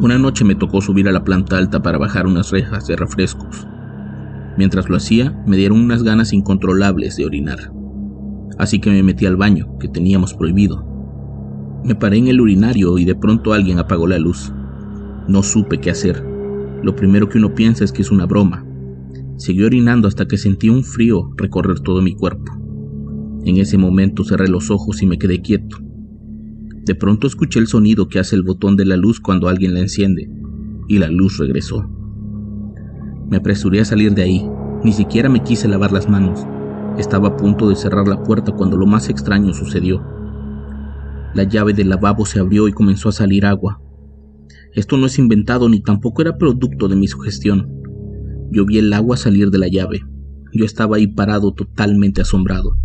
Una 0.01 0.19
noche 0.19 0.45
me 0.45 0.57
tocó 0.57 0.81
subir 0.81 1.09
a 1.09 1.13
la 1.13 1.23
planta 1.23 1.59
alta 1.59 1.81
para 1.81 1.99
bajar 1.99 2.27
unas 2.27 2.51
rejas 2.51 2.89
de 2.89 2.97
refrescos. 2.97 3.69
Mientras 4.59 4.89
lo 4.89 4.97
hacía, 4.97 5.41
me 5.47 5.57
dieron 5.57 5.81
unas 5.81 6.03
ganas 6.03 6.33
incontrolables 6.33 7.17
de 7.17 7.25
orinar. 7.25 7.73
Así 8.59 8.81
que 8.81 8.91
me 8.91 9.05
metí 9.05 9.27
al 9.27 9.37
baño, 9.37 9.79
que 9.79 9.89
teníamos 9.89 10.35
prohibido. 10.35 10.85
Me 11.85 11.95
paré 11.95 12.17
en 12.17 12.27
el 12.27 12.41
urinario 12.41 12.99
y 12.99 13.05
de 13.05 13.15
pronto 13.15 13.53
alguien 13.53 13.79
apagó 13.79 14.09
la 14.09 14.19
luz. 14.19 14.53
No 15.29 15.43
supe 15.43 15.79
qué 15.79 15.91
hacer 15.91 16.30
lo 16.83 16.97
primero 16.97 17.29
que 17.29 17.39
uno 17.39 17.55
piensa 17.55 17.85
es 17.85 17.93
que 17.93 18.03
es 18.03 18.11
una 18.11 18.27
broma. 18.27 18.65
Seguí 19.37 19.63
orinando 19.63 20.09
hasta 20.09 20.27
que 20.27 20.37
sentí 20.37 20.69
un 20.69 20.85
frío 20.85 21.31
recorrer 21.37 21.81
todo 21.81 22.03
mi 22.03 22.15
cuerpo. 22.15 22.53
En 23.45 23.57
ese 23.57 23.79
momento 23.79 24.25
cerré 24.25 24.49
los 24.49 24.71
ojos 24.71 25.03
y 25.03 25.07
me 25.07 25.19
quedé 25.19 25.41
quieto. 25.41 25.79
De 26.85 26.95
pronto 26.95 27.27
escuché 27.27 27.59
el 27.59 27.67
sonido 27.67 28.09
que 28.09 28.19
hace 28.19 28.37
el 28.37 28.43
botón 28.43 28.77
de 28.77 28.85
la 28.85 28.97
luz 28.97 29.21
cuando 29.21 29.49
alguien 29.49 29.75
la 29.75 29.81
enciende, 29.81 30.31
y 30.89 30.99
la 30.99 31.09
luz 31.09 31.39
regresó. 31.39 31.89
Me 33.29 33.37
apresuré 33.37 33.81
a 33.81 33.85
salir 33.85 34.15
de 34.15 34.23
ahí, 34.23 34.51
ni 34.83 34.93
siquiera 34.93 35.29
me 35.29 35.43
quise 35.43 35.69
lavar 35.69 35.93
las 35.93 36.09
manos. 36.09 36.47
Estaba 36.99 37.29
a 37.29 37.37
punto 37.37 37.69
de 37.69 37.77
cerrar 37.77 38.09
la 38.09 38.23
puerta 38.23 38.53
cuando 38.53 38.77
lo 38.77 38.87
más 38.87 39.09
extraño 39.09 39.55
sucedió. 39.55 40.03
La 41.35 41.45
llave 41.45 41.73
del 41.73 41.91
lavabo 41.91 42.27
se 42.27 42.41
abrió 42.41 42.67
y 42.67 42.73
comenzó 42.73 43.09
a 43.09 43.13
salir 43.13 43.47
agua, 43.47 43.81
esto 44.75 44.97
no 44.97 45.07
es 45.07 45.19
inventado 45.19 45.69
ni 45.69 45.81
tampoco 45.81 46.23
era 46.23 46.39
producto 46.39 46.89
de 46.89 46.97
mi 46.97 47.09
sugestión. 47.09 47.69
Yo 48.53 48.65
vi 48.67 48.79
el 48.79 48.93
agua 48.93 49.17
salir 49.17 49.51
de 49.51 49.59
la 49.59 49.69
llave. 49.69 50.01
Yo 50.53 50.65
estaba 50.65 50.97
ahí 50.97 51.09
parado 51.09 51.53
totalmente 51.53 52.21
asombrado. 52.21 52.77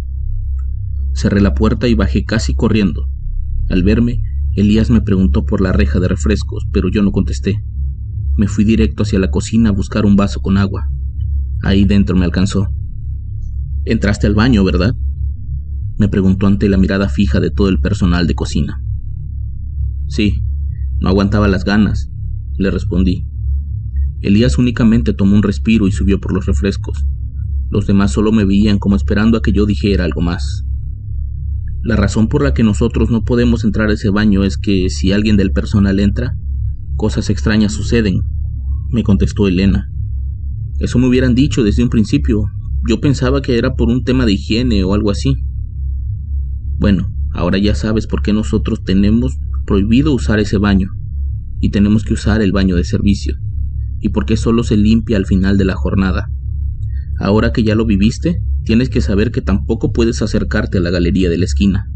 Cerré 1.13 1.42
la 1.42 1.54
puerta 1.54 1.88
y 1.88 1.94
bajé 1.94 2.24
casi 2.25 2.56
corriendo. 2.56 3.08
Al 3.70 3.84
verme, 3.84 4.22
Elías 4.56 4.89
me 4.89 5.01
preguntó 5.01 5.46
por 5.46 5.62
la 5.62 5.72
reja 5.72 6.00
de 6.00 6.08
refrescos, 6.08 6.68
pero 6.72 6.89
yo 6.89 7.01
no 7.04 7.12
contesté. 7.12 7.63
Me 8.38 8.48
fui 8.48 8.63
directo 8.63 9.04
hacia 9.04 9.20
la 9.20 9.32
cocina 9.32 9.70
a 9.70 9.74
buscar 9.74 10.06
un 10.06 10.15
vaso 10.15 10.42
con 10.42 10.58
agua. 10.58 10.89
Ahí 11.63 11.86
dentro 11.86 12.15
me 12.15 12.25
alcanzó. 12.25 12.68
Entraste 13.86 14.27
al 14.27 14.36
baño, 14.36 14.63
¿verdad? 14.63 14.96
Me 15.98 16.10
preguntó 16.10 16.48
ante 16.48 16.68
la 16.68 16.77
mirada 16.77 17.10
fija 17.10 17.39
de 17.39 17.51
todo 17.51 17.70
el 17.70 17.80
personal 17.80 18.27
de 18.27 18.36
cocina. 18.36 18.82
Sí, 20.08 20.44
no 21.00 21.10
aguantaba 21.10 21.48
las 21.48 21.66
ganas, 21.66 22.10
le 22.58 22.72
respondí. 22.72 23.28
Elías 24.22 24.58
únicamente 24.58 25.14
tomó 25.14 25.36
un 25.36 25.44
respiro 25.44 25.88
y 25.88 25.92
subió 25.92 26.20
por 26.20 26.34
los 26.34 26.46
refrescos. 26.46 27.06
Los 27.70 27.88
demás 27.88 28.12
solo 28.12 28.32
me 28.32 28.46
veían 28.46 28.80
como 28.80 28.96
esperando 28.96 29.38
a 29.38 29.42
que 29.42 29.52
yo 29.52 29.66
dijera 29.66 30.06
algo 30.06 30.22
más. 30.22 30.66
La 31.84 31.96
razón 31.96 32.28
por 32.28 32.44
la 32.44 32.54
que 32.54 32.64
nosotros 32.64 33.12
no 33.12 33.24
podemos 33.24 33.64
entrar 33.64 33.90
a 33.90 33.94
ese 33.94 34.10
baño 34.10 34.44
es 34.44 34.58
que 34.58 34.90
si 34.90 35.12
alguien 35.12 35.38
del 35.38 35.52
personal 35.52 36.00
entra, 36.00 36.36
cosas 36.96 37.30
extrañas 37.30 37.74
suceden, 37.74 38.22
me 38.90 39.04
contestó 39.04 39.48
Elena. 39.48 39.92
Eso 40.80 40.98
me 40.98 41.08
hubieran 41.08 41.36
dicho 41.36 41.64
desde 41.64 41.84
un 41.84 41.90
principio. 41.90 42.46
Yo 42.88 43.00
pensaba 43.00 43.42
que 43.42 43.58
era 43.58 43.75
por 43.75 43.90
un 43.90 44.04
tema 44.04 44.25
de 44.25 44.34
higiene 44.34 44.84
o 44.84 44.94
algo 44.94 45.12
así. 45.12 45.36
Bueno, 46.78 47.14
ahora 47.34 47.58
ya 47.58 47.75
sabes 47.75 48.08
por 48.08 48.22
qué 48.22 48.34
nosotros 48.34 48.84
tenemos 48.84 49.38
prohibido 49.65 50.13
usar 50.13 50.39
ese 50.39 50.57
baño 50.57 50.89
y 51.60 51.69
tenemos 51.69 52.03
que 52.03 52.13
usar 52.13 52.41
el 52.41 52.51
baño 52.51 52.75
de 52.75 52.84
servicio 52.84 53.36
y 54.00 54.10
porque 54.10 54.38
solo 54.38 54.63
se 54.63 54.77
limpia 54.77 55.17
al 55.17 55.25
final 55.25 55.57
de 55.57 55.65
la 55.65 55.75
jornada. 55.75 56.29
Ahora 57.19 57.51
que 57.51 57.63
ya 57.63 57.75
lo 57.75 57.86
viviste, 57.86 58.41
tienes 58.63 58.89
que 58.89 59.01
saber 59.01 59.31
que 59.31 59.41
tampoco 59.41 59.91
puedes 59.91 60.22
acercarte 60.22 60.77
a 60.77 60.81
la 60.81 60.91
galería 60.91 61.29
de 61.29 61.38
la 61.38 61.45
esquina. 61.45 61.89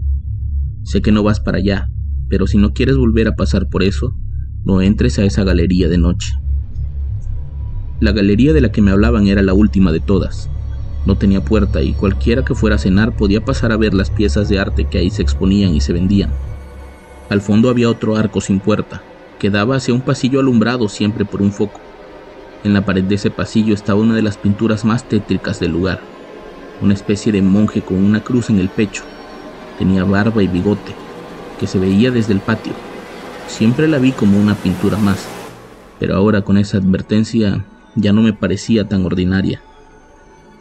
Sé 0.84 1.02
que 1.02 1.12
no 1.12 1.24
vas 1.24 1.40
para 1.40 1.58
allá, 1.58 1.90
pero 2.30 2.48
si 2.48 2.58
no 2.58 2.72
quieres 2.72 2.96
volver 2.96 3.28
a 3.28 3.36
pasar 3.36 3.68
por 3.70 3.84
eso, 3.84 4.16
no 4.64 4.82
entres 4.82 5.20
a 5.20 5.24
esa 5.24 5.44
galería 5.44 5.88
de 5.88 5.98
noche. 5.98 6.34
La 8.00 8.12
galería 8.12 8.54
de 8.54 8.62
la 8.62 8.72
que 8.72 8.82
me 8.82 8.92
hablaban 8.92 9.28
era 9.28 9.42
la 9.42 9.54
última 9.54 9.92
de 9.92 10.00
todas. 10.00 10.50
No 11.06 11.18
tenía 11.18 11.44
puerta 11.44 11.82
y 11.82 11.94
cualquiera 11.94 12.46
que 12.46 12.56
fuera 12.56 12.78
a 12.78 12.80
cenar 12.80 13.16
podía 13.16 13.44
pasar 13.44 13.72
a 13.72 13.78
ver 13.78 13.94
las 13.94 14.10
piezas 14.10 14.48
de 14.48 14.60
arte 14.60 14.88
que 14.90 14.98
ahí 14.98 15.10
se 15.10 15.22
exponían 15.22 15.76
y 15.76 15.82
se 15.82 15.94
vendían. 15.94 16.32
Al 17.30 17.42
fondo 17.42 17.70
había 17.70 17.90
otro 17.90 18.16
arco 18.16 18.42
sin 18.42 18.60
puerta, 18.60 19.02
que 19.38 19.52
daba 19.52 19.76
hacia 19.76 19.94
un 19.94 20.02
pasillo 20.02 20.40
alumbrado 20.40 20.90
siempre 20.90 21.26
por 21.26 21.42
un 21.42 21.52
foco. 21.52 21.80
En 22.64 22.74
la 22.74 22.86
pared 22.86 23.04
de 23.04 23.16
ese 23.16 23.30
pasillo 23.30 23.74
estaba 23.74 24.02
una 24.02 24.16
de 24.16 24.24
las 24.24 24.38
pinturas 24.38 24.84
más 24.84 25.04
tétricas 25.04 25.60
del 25.60 25.72
lugar, 25.72 26.00
una 26.82 26.94
especie 26.94 27.32
de 27.32 27.42
monje 27.42 27.82
con 27.82 28.04
una 28.04 28.22
cruz 28.22 28.50
en 28.50 28.60
el 28.60 28.70
pecho. 28.70 29.04
Tenía 29.78 30.04
barba 30.04 30.42
y 30.42 30.48
bigote, 30.48 30.94
que 31.60 31.68
se 31.68 31.78
veía 31.78 32.10
desde 32.10 32.34
el 32.34 32.40
patio. 32.40 32.74
Siempre 33.48 33.88
la 33.88 34.00
vi 34.00 34.12
como 34.12 34.40
una 34.40 34.56
pintura 34.56 34.98
más, 34.98 35.28
pero 36.00 36.16
ahora 36.16 36.42
con 36.42 36.58
esa 36.58 36.78
advertencia 36.78 37.64
ya 37.96 38.12
no 38.12 38.22
me 38.22 38.34
parecía 38.34 38.88
tan 38.88 39.06
ordinaria. 39.06 39.62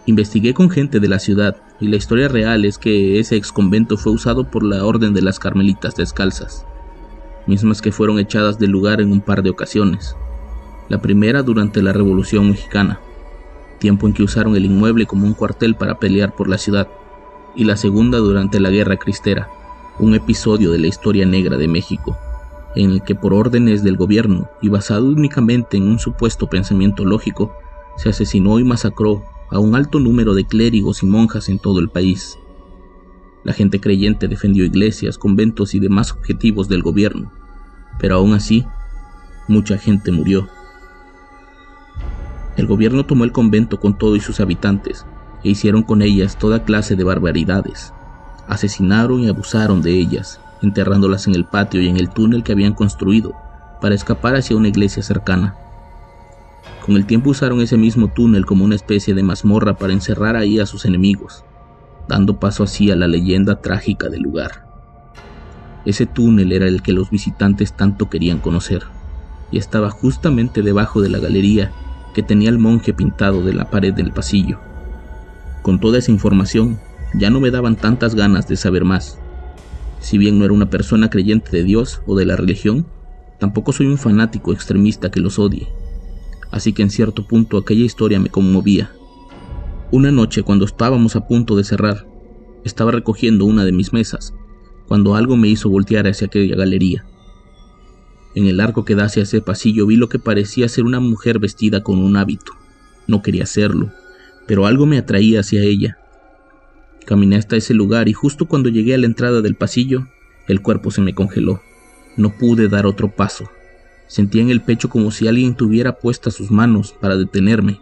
Investigué 0.08 0.54
con 0.54 0.70
gente 0.70 1.00
de 1.00 1.08
la 1.08 1.18
ciudad 1.18 1.58
y 1.80 1.88
la 1.88 1.96
historia 1.96 2.28
real 2.28 2.64
es 2.64 2.78
que 2.78 3.20
ese 3.20 3.36
ex 3.36 3.52
convento 3.52 3.98
fue 3.98 4.10
usado 4.10 4.50
por 4.50 4.62
la 4.62 4.82
Orden 4.82 5.12
de 5.12 5.20
las 5.20 5.38
Carmelitas 5.38 5.96
Descalzas, 5.96 6.64
mismas 7.46 7.82
que 7.82 7.92
fueron 7.92 8.18
echadas 8.18 8.58
del 8.58 8.70
lugar 8.70 9.02
en 9.02 9.12
un 9.12 9.20
par 9.20 9.42
de 9.42 9.50
ocasiones. 9.50 10.16
La 10.88 11.02
primera 11.02 11.42
durante 11.42 11.82
la 11.82 11.92
Revolución 11.92 12.48
Mexicana, 12.48 13.00
tiempo 13.80 14.06
en 14.06 14.14
que 14.14 14.22
usaron 14.22 14.56
el 14.56 14.64
inmueble 14.64 15.04
como 15.04 15.26
un 15.26 15.34
cuartel 15.34 15.74
para 15.74 15.98
pelear 15.98 16.34
por 16.34 16.48
la 16.48 16.56
ciudad, 16.56 16.88
y 17.54 17.64
la 17.64 17.76
segunda 17.76 18.16
durante 18.16 18.60
la 18.60 18.70
Guerra 18.70 18.96
Cristera, 18.96 19.50
un 19.98 20.14
episodio 20.14 20.72
de 20.72 20.78
la 20.78 20.86
historia 20.86 21.26
negra 21.26 21.58
de 21.58 21.68
México, 21.68 22.16
en 22.74 22.92
el 22.92 23.02
que 23.02 23.14
por 23.14 23.34
órdenes 23.34 23.84
del 23.84 23.98
gobierno 23.98 24.48
y 24.62 24.70
basado 24.70 25.04
únicamente 25.04 25.76
en 25.76 25.86
un 25.86 25.98
supuesto 25.98 26.46
pensamiento 26.46 27.04
lógico, 27.04 27.52
se 27.98 28.08
asesinó 28.08 28.58
y 28.58 28.64
masacró 28.64 29.22
a 29.50 29.58
un 29.58 29.74
alto 29.74 30.00
número 30.00 30.34
de 30.34 30.44
clérigos 30.44 31.02
y 31.02 31.06
monjas 31.06 31.48
en 31.48 31.58
todo 31.58 31.80
el 31.80 31.88
país. 31.88 32.38
La 33.44 33.52
gente 33.52 33.80
creyente 33.80 34.28
defendió 34.28 34.64
iglesias, 34.64 35.16
conventos 35.16 35.74
y 35.74 35.80
demás 35.80 36.12
objetivos 36.12 36.68
del 36.68 36.82
gobierno, 36.82 37.32
pero 37.98 38.16
aún 38.16 38.34
así, 38.34 38.66
mucha 39.46 39.78
gente 39.78 40.12
murió. 40.12 40.48
El 42.56 42.66
gobierno 42.66 43.06
tomó 43.06 43.24
el 43.24 43.32
convento 43.32 43.78
con 43.78 43.96
todo 43.96 44.16
y 44.16 44.20
sus 44.20 44.40
habitantes 44.40 45.06
e 45.44 45.50
hicieron 45.50 45.82
con 45.82 46.02
ellas 46.02 46.36
toda 46.36 46.64
clase 46.64 46.96
de 46.96 47.04
barbaridades. 47.04 47.92
Asesinaron 48.48 49.20
y 49.20 49.28
abusaron 49.28 49.80
de 49.80 49.92
ellas, 49.92 50.40
enterrándolas 50.62 51.26
en 51.28 51.34
el 51.34 51.44
patio 51.44 51.80
y 51.80 51.88
en 51.88 51.96
el 51.96 52.10
túnel 52.10 52.42
que 52.42 52.52
habían 52.52 52.74
construido 52.74 53.34
para 53.80 53.94
escapar 53.94 54.34
hacia 54.34 54.56
una 54.56 54.68
iglesia 54.68 55.02
cercana. 55.02 55.54
Con 56.88 56.97
el 56.97 57.04
tiempo 57.04 57.28
usaron 57.28 57.61
ese 57.61 57.76
mismo 57.76 58.09
túnel 58.09 58.47
como 58.47 58.64
una 58.64 58.75
especie 58.75 59.12
de 59.12 59.23
mazmorra 59.23 59.76
para 59.76 59.92
encerrar 59.92 60.37
ahí 60.37 60.59
a 60.59 60.64
sus 60.64 60.87
enemigos, 60.87 61.45
dando 62.09 62.40
paso 62.40 62.62
así 62.62 62.90
a 62.90 62.97
la 62.97 63.07
leyenda 63.07 63.61
trágica 63.61 64.09
del 64.09 64.23
lugar. 64.23 64.66
Ese 65.85 66.07
túnel 66.07 66.50
era 66.50 66.66
el 66.66 66.80
que 66.80 66.95
los 66.95 67.11
visitantes 67.11 67.75
tanto 67.75 68.09
querían 68.09 68.38
conocer, 68.38 68.85
y 69.50 69.59
estaba 69.59 69.90
justamente 69.90 70.62
debajo 70.62 71.02
de 71.02 71.11
la 71.11 71.18
galería 71.18 71.73
que 72.14 72.23
tenía 72.23 72.49
el 72.49 72.59
monje 72.59 72.95
pintado 72.95 73.42
de 73.42 73.52
la 73.52 73.68
pared 73.68 73.92
del 73.92 74.12
pasillo. 74.12 74.59
Con 75.61 75.80
toda 75.80 75.99
esa 75.99 76.11
información, 76.11 76.80
ya 77.12 77.28
no 77.28 77.38
me 77.38 77.50
daban 77.50 77.76
tantas 77.76 78.14
ganas 78.14 78.49
de 78.49 78.57
saber 78.57 78.87
más. 78.87 79.18
Si 80.00 80.16
bien 80.16 80.38
no 80.38 80.47
era 80.47 80.54
una 80.54 80.71
persona 80.71 81.11
creyente 81.11 81.50
de 81.50 81.64
Dios 81.64 82.00
o 82.07 82.16
de 82.16 82.25
la 82.25 82.37
religión, 82.37 82.87
tampoco 83.38 83.75
soy 83.75 83.88
un 83.88 83.99
fanático 83.99 84.54
extremista 84.54 85.11
que 85.11 85.21
los 85.21 85.38
odie. 85.38 85.68
Así 86.50 86.72
que 86.72 86.82
en 86.82 86.90
cierto 86.90 87.26
punto 87.26 87.58
aquella 87.58 87.84
historia 87.84 88.18
me 88.18 88.30
conmovía. 88.30 88.92
Una 89.90 90.10
noche 90.10 90.42
cuando 90.42 90.64
estábamos 90.64 91.16
a 91.16 91.26
punto 91.26 91.56
de 91.56 91.64
cerrar, 91.64 92.06
estaba 92.64 92.90
recogiendo 92.90 93.44
una 93.44 93.64
de 93.64 93.72
mis 93.72 93.92
mesas, 93.92 94.34
cuando 94.86 95.14
algo 95.14 95.36
me 95.36 95.48
hizo 95.48 95.68
voltear 95.68 96.06
hacia 96.06 96.26
aquella 96.26 96.56
galería. 96.56 97.04
En 98.34 98.46
el 98.46 98.60
arco 98.60 98.84
que 98.84 98.94
da 98.94 99.04
hacia 99.04 99.22
ese 99.22 99.40
pasillo 99.40 99.86
vi 99.86 99.96
lo 99.96 100.08
que 100.08 100.18
parecía 100.18 100.68
ser 100.68 100.84
una 100.84 101.00
mujer 101.00 101.38
vestida 101.38 101.82
con 101.82 101.98
un 101.98 102.16
hábito. 102.16 102.52
No 103.06 103.22
quería 103.22 103.44
hacerlo, 103.44 103.90
pero 104.46 104.66
algo 104.66 104.86
me 104.86 104.98
atraía 104.98 105.40
hacia 105.40 105.62
ella. 105.62 105.98
Caminé 107.04 107.37
hasta 107.37 107.56
ese 107.56 107.74
lugar 107.74 108.08
y 108.08 108.12
justo 108.12 108.46
cuando 108.46 108.68
llegué 108.68 108.94
a 108.94 108.98
la 108.98 109.06
entrada 109.06 109.40
del 109.40 109.54
pasillo, 109.54 110.06
el 110.46 110.61
cuerpo 110.61 110.90
se 110.90 111.00
me 111.00 111.14
congeló. 111.14 111.61
No 112.16 112.37
pude 112.37 112.68
dar 112.68 112.87
otro 112.87 113.11
paso. 113.11 113.48
Sentía 114.09 114.42
en 114.42 114.51
el 114.51 114.62
pecho 114.62 114.88
como 114.88 115.11
si 115.11 115.29
alguien 115.29 115.55
tuviera 115.55 115.99
puestas 115.99 116.35
sus 116.35 116.51
manos 116.51 116.94
para 116.99 117.16
detenerme. 117.16 117.81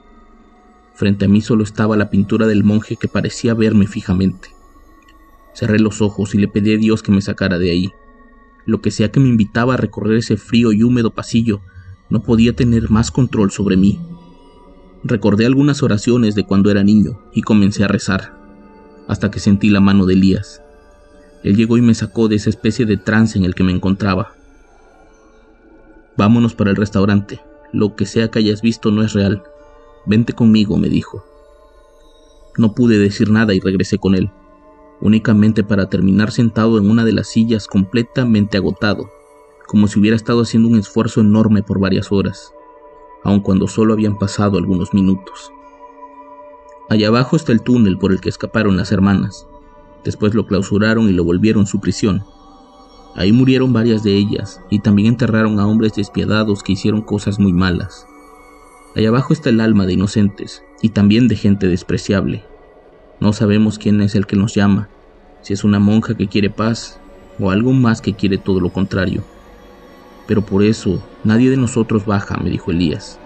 Frente 0.95 1.25
a 1.25 1.29
mí 1.29 1.41
solo 1.41 1.63
estaba 1.63 1.97
la 1.97 2.11
pintura 2.11 2.47
del 2.47 2.65
monje 2.65 2.97
que 2.97 3.09
parecía 3.09 3.55
verme 3.55 3.87
fijamente. 3.87 4.51
Cerré 5.55 5.79
los 5.79 6.03
ojos 6.03 6.35
y 6.35 6.39
le 6.39 6.49
pedí 6.49 6.75
a 6.75 6.79
Dios 6.79 7.03
que 7.03 7.13
me 7.13 7.23
sacara 7.23 7.59
de 7.59 7.71
ahí. 7.71 7.93
Lo 8.67 8.83
que 8.83 8.91
sea 8.91 9.11
que 9.11 9.21
me 9.21 9.29
invitaba 9.29 9.75
a 9.75 9.79
recorrer 9.79 10.19
ese 10.19 10.37
frío 10.37 10.73
y 10.73 10.83
húmedo 10.83 11.13
pasillo, 11.13 11.61
no 12.11 12.23
podía 12.23 12.55
tener 12.55 12.91
más 12.91 13.11
control 13.11 13.51
sobre 13.51 13.77
mí. 13.77 14.01
Recordé 15.05 15.47
algunas 15.47 15.83
oraciones 15.83 16.35
de 16.35 16.45
cuando 16.45 16.71
era 16.71 16.83
niño 16.83 17.21
y 17.33 17.43
comencé 17.43 17.85
a 17.85 17.89
rezar, 17.89 18.37
hasta 19.07 19.31
que 19.31 19.39
sentí 19.39 19.71
la 19.71 19.81
mano 19.81 20.07
de 20.07 20.15
Elías. 20.15 20.63
Él 21.45 21.57
llegó 21.57 21.77
y 21.77 21.83
me 21.83 21.95
sacó 21.95 22.27
de 22.29 22.37
esa 22.37 22.51
especie 22.51 22.87
de 22.87 22.97
trance 22.97 23.39
en 23.39 23.45
el 23.45 23.55
que 23.55 23.63
me 23.63 23.73
encontraba. 23.73 24.36
Vámonos 26.17 26.55
para 26.55 26.71
el 26.71 26.77
restaurante. 26.77 27.41
Lo 27.73 27.97
que 27.97 28.07
sea 28.07 28.31
que 28.31 28.39
hayas 28.39 28.63
visto 28.63 28.91
no 28.91 29.03
es 29.03 29.13
real. 29.13 29.43
Vente 30.07 30.33
conmigo, 30.33 30.77
me 30.77 30.89
dijo. 30.89 31.25
No 32.57 32.75
pude 32.75 32.99
decir 32.99 33.31
nada 33.31 33.55
y 33.55 33.61
regresé 33.61 33.99
con 33.99 34.15
él, 34.15 34.31
únicamente 35.01 35.63
para 35.63 35.91
terminar 35.91 36.31
sentado 36.31 36.79
en 36.79 36.89
una 36.91 37.05
de 37.05 37.13
las 37.13 37.29
sillas 37.29 37.67
completamente 37.67 38.57
agotado, 38.57 39.11
como 39.67 39.89
si 39.89 40.01
hubiera 40.01 40.17
estado 40.17 40.43
haciendo 40.43 40.69
un 40.69 40.79
esfuerzo 40.79 41.21
enorme 41.21 41.63
por 41.63 41.79
varias 41.79 42.11
horas 42.13 42.53
aun 43.27 43.41
cuando 43.41 43.67
solo 43.67 43.93
habían 43.93 44.19
pasado 44.19 44.57
algunos 44.57 44.95
minutos. 44.95 45.53
Allá 46.89 47.09
abajo 47.09 47.35
está 47.35 47.51
el 47.51 47.61
túnel 47.61 47.99
por 47.99 48.13
el 48.13 48.21
que 48.21 48.29
escaparon 48.29 48.77
las 48.77 48.93
hermanas. 48.93 49.49
Después 50.05 50.35
lo 50.35 50.47
clausuraron 50.47 51.09
y 51.09 51.13
lo 51.13 51.25
volvieron 51.25 51.67
su 51.67 51.81
prisión. 51.81 52.23
Ahí 53.17 53.33
murieron 53.33 53.73
varias 53.73 54.03
de 54.03 54.15
ellas 54.15 54.61
y 54.69 54.81
también 54.81 55.09
enterraron 55.09 55.59
a 55.59 55.67
hombres 55.67 55.95
despiadados 55.95 56.63
que 56.63 56.73
hicieron 56.73 57.01
cosas 57.01 57.39
muy 57.39 57.55
malas. 57.55 58.07
Allá 58.95 59.09
abajo 59.09 59.33
está 59.33 59.49
el 59.49 59.61
alma 59.61 59.87
de 59.87 59.95
inocentes 59.95 60.63
y 60.83 60.91
también 60.91 61.27
de 61.27 61.35
gente 61.35 61.67
despreciable. 61.67 62.45
No 63.19 63.33
sabemos 63.33 63.79
quién 63.79 64.03
es 64.03 64.15
el 64.15 64.27
que 64.27 64.37
nos 64.37 64.55
llama, 64.55 64.91
si 65.41 65.55
es 65.55 65.65
una 65.65 65.79
monja 65.79 66.15
que 66.15 66.29
quiere 66.29 66.51
paz 66.51 67.01
o 67.41 67.51
algo 67.51 67.73
más 67.73 68.03
que 68.03 68.13
quiere 68.13 68.37
todo 68.37 68.61
lo 68.61 68.71
contrario. 68.71 69.25
Pero 70.27 70.43
por 70.45 70.63
eso 70.63 71.03
nadie 71.25 71.49
de 71.49 71.57
nosotros 71.57 72.05
baja, 72.05 72.37
me 72.37 72.51
dijo 72.51 72.71
Elías. 72.71 73.19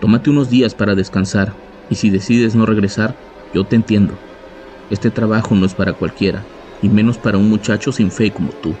Tómate 0.00 0.30
unos 0.30 0.48
días 0.48 0.74
para 0.74 0.94
descansar, 0.94 1.52
y 1.90 1.96
si 1.96 2.08
decides 2.08 2.54
no 2.54 2.64
regresar, 2.64 3.14
yo 3.52 3.64
te 3.64 3.76
entiendo. 3.76 4.14
Este 4.88 5.10
trabajo 5.10 5.54
no 5.54 5.66
es 5.66 5.74
para 5.74 5.92
cualquiera, 5.92 6.44
y 6.82 6.88
menos 6.88 7.18
para 7.18 7.38
un 7.38 7.48
muchacho 7.48 7.92
sin 7.92 8.10
fe 8.10 8.30
como 8.30 8.50
tú. 8.50 8.74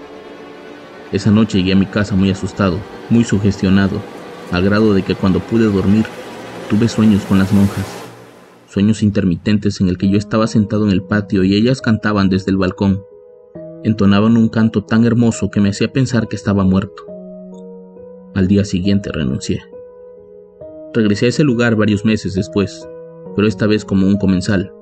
Esa 1.12 1.30
noche 1.30 1.58
llegué 1.58 1.72
a 1.72 1.76
mi 1.76 1.86
casa 1.86 2.14
muy 2.14 2.30
asustado, 2.30 2.78
muy 3.10 3.24
sugestionado, 3.24 4.00
al 4.52 4.64
grado 4.64 4.94
de 4.94 5.02
que 5.02 5.14
cuando 5.14 5.40
pude 5.40 5.64
dormir, 5.64 6.04
tuve 6.68 6.88
sueños 6.88 7.22
con 7.24 7.38
las 7.38 7.52
monjas. 7.52 7.86
Sueños 8.68 9.02
intermitentes 9.02 9.80
en 9.80 9.88
el 9.88 9.98
que 9.98 10.08
yo 10.08 10.18
estaba 10.18 10.46
sentado 10.46 10.84
en 10.84 10.90
el 10.90 11.02
patio 11.02 11.44
y 11.44 11.54
ellas 11.54 11.80
cantaban 11.80 12.28
desde 12.28 12.50
el 12.50 12.56
balcón. 12.56 13.02
Entonaban 13.84 14.36
un 14.36 14.48
canto 14.48 14.84
tan 14.84 15.04
hermoso 15.04 15.50
que 15.50 15.60
me 15.60 15.68
hacía 15.68 15.92
pensar 15.92 16.28
que 16.28 16.36
estaba 16.36 16.64
muerto. 16.64 17.04
Al 18.34 18.48
día 18.48 18.64
siguiente 18.64 19.12
renuncié. 19.12 19.62
Regresé 20.92 21.26
a 21.26 21.28
ese 21.28 21.44
lugar 21.44 21.76
varios 21.76 22.04
meses 22.04 22.34
después, 22.34 22.86
pero 23.34 23.46
esta 23.46 23.66
vez 23.66 23.84
como 23.84 24.06
un 24.06 24.18
comensal. 24.18 24.72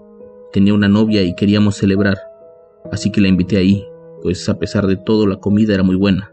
Tenía 0.52 0.74
una 0.74 0.88
novia 0.88 1.22
y 1.22 1.34
queríamos 1.34 1.76
celebrar, 1.76 2.18
así 2.90 3.10
que 3.10 3.20
la 3.20 3.28
invité 3.28 3.56
ahí, 3.56 3.86
pues 4.22 4.48
a 4.48 4.58
pesar 4.58 4.86
de 4.86 4.96
todo 4.96 5.26
la 5.26 5.36
comida 5.36 5.74
era 5.74 5.82
muy 5.82 5.96
buena. 5.96 6.32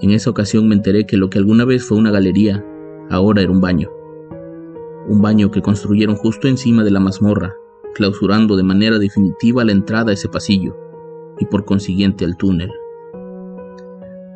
En 0.00 0.10
esa 0.10 0.30
ocasión 0.30 0.68
me 0.68 0.74
enteré 0.74 1.06
que 1.06 1.16
lo 1.16 1.28
que 1.28 1.38
alguna 1.38 1.64
vez 1.64 1.84
fue 1.84 1.98
una 1.98 2.10
galería, 2.10 2.64
ahora 3.10 3.42
era 3.42 3.50
un 3.50 3.60
baño. 3.60 3.90
Un 5.08 5.22
baño 5.22 5.50
que 5.50 5.62
construyeron 5.62 6.16
justo 6.16 6.48
encima 6.48 6.84
de 6.84 6.90
la 6.90 7.00
mazmorra, 7.00 7.54
clausurando 7.94 8.56
de 8.56 8.62
manera 8.62 8.98
definitiva 8.98 9.64
la 9.64 9.72
entrada 9.72 10.10
a 10.10 10.14
ese 10.14 10.28
pasillo 10.28 10.76
y 11.38 11.46
por 11.46 11.64
consiguiente 11.64 12.24
al 12.24 12.36
túnel. 12.36 12.70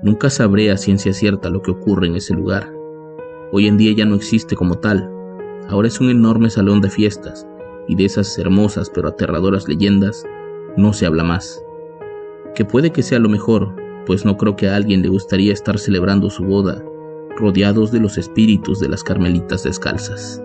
Nunca 0.03 0.31
sabré 0.31 0.71
a 0.71 0.77
ciencia 0.77 1.13
cierta 1.13 1.49
lo 1.49 1.63
que 1.63 1.71
ocurre 1.71 2.09
en 2.09 2.17
ese 2.17 2.35
lugar. 2.35 2.73
Hoy 3.53 3.69
en 3.69 3.77
día 3.77 3.93
ya 3.93 4.05
no 4.05 4.17
existe 4.17 4.57
como 4.57 4.79
tal. 4.79 5.09
Ahora 5.69 5.87
es 5.87 6.01
un 6.01 6.11
enorme 6.11 6.51
salón 6.51 6.81
de 6.81 6.91
fiestas, 6.91 7.47
y 7.87 7.95
de 7.95 8.05
esas 8.07 8.37
hermosas 8.39 8.91
pero 8.93 9.09
aterradoras 9.09 9.69
leyendas 9.69 10.25
no 10.77 10.93
se 10.93 11.07
habla 11.07 11.25
más. 11.25 11.63
Que 12.55 12.65
puede 12.65 12.91
que 12.91 13.03
sea 13.03 13.19
lo 13.19 13.29
mejor, 13.29 13.75
pues 14.07 14.25
no 14.25 14.37
creo 14.37 14.57
que 14.57 14.69
a 14.69 14.77
alguien 14.77 15.03
le 15.03 15.09
gustaría 15.09 15.53
estar 15.53 15.79
celebrando 15.79 16.31
su 16.31 16.45
boda 16.45 16.83
rodeados 17.37 17.91
de 17.91 18.01
los 18.01 18.19
espíritus 18.19 18.79
de 18.81 18.89
las 18.89 19.03
carmelitas 19.03 19.65
descalzas. 19.65 20.43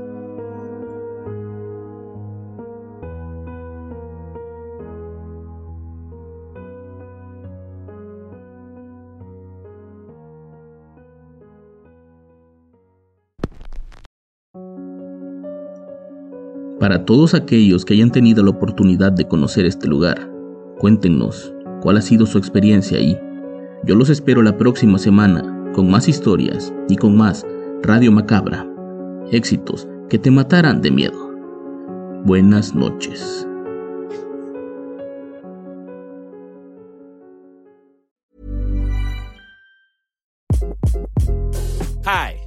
Para 16.98 17.06
todos 17.06 17.36
aquellos 17.36 17.86
que 17.86 17.94
hayan 17.94 18.12
tenido 18.12 18.44
la 18.44 18.50
oportunidad 18.50 19.12
de 19.12 19.28
conocer 19.28 19.68
este 19.68 19.88
lugar, 19.88 20.32
cuéntenos 20.80 21.54
cuál 21.80 21.98
ha 21.98 22.02
sido 22.02 22.26
su 22.26 22.40
experiencia 22.40 22.98
ahí. 22.98 23.16
Yo 23.84 23.94
los 23.94 24.10
espero 24.10 24.42
la 24.42 24.58
próxima 24.58 24.98
semana 24.98 25.44
con 25.76 25.92
más 25.92 26.08
historias 26.08 26.74
y 26.90 26.96
con 26.96 27.16
más 27.16 27.46
Radio 27.84 28.12
Macabra. 28.12 28.68
Éxitos 29.32 29.88
que 30.10 30.18
te 30.18 30.32
matarán 30.32 30.82
de 30.82 30.90
miedo. 30.90 31.32
Buenas 32.26 32.74
noches. 32.74 33.48
Hi, 42.04 42.47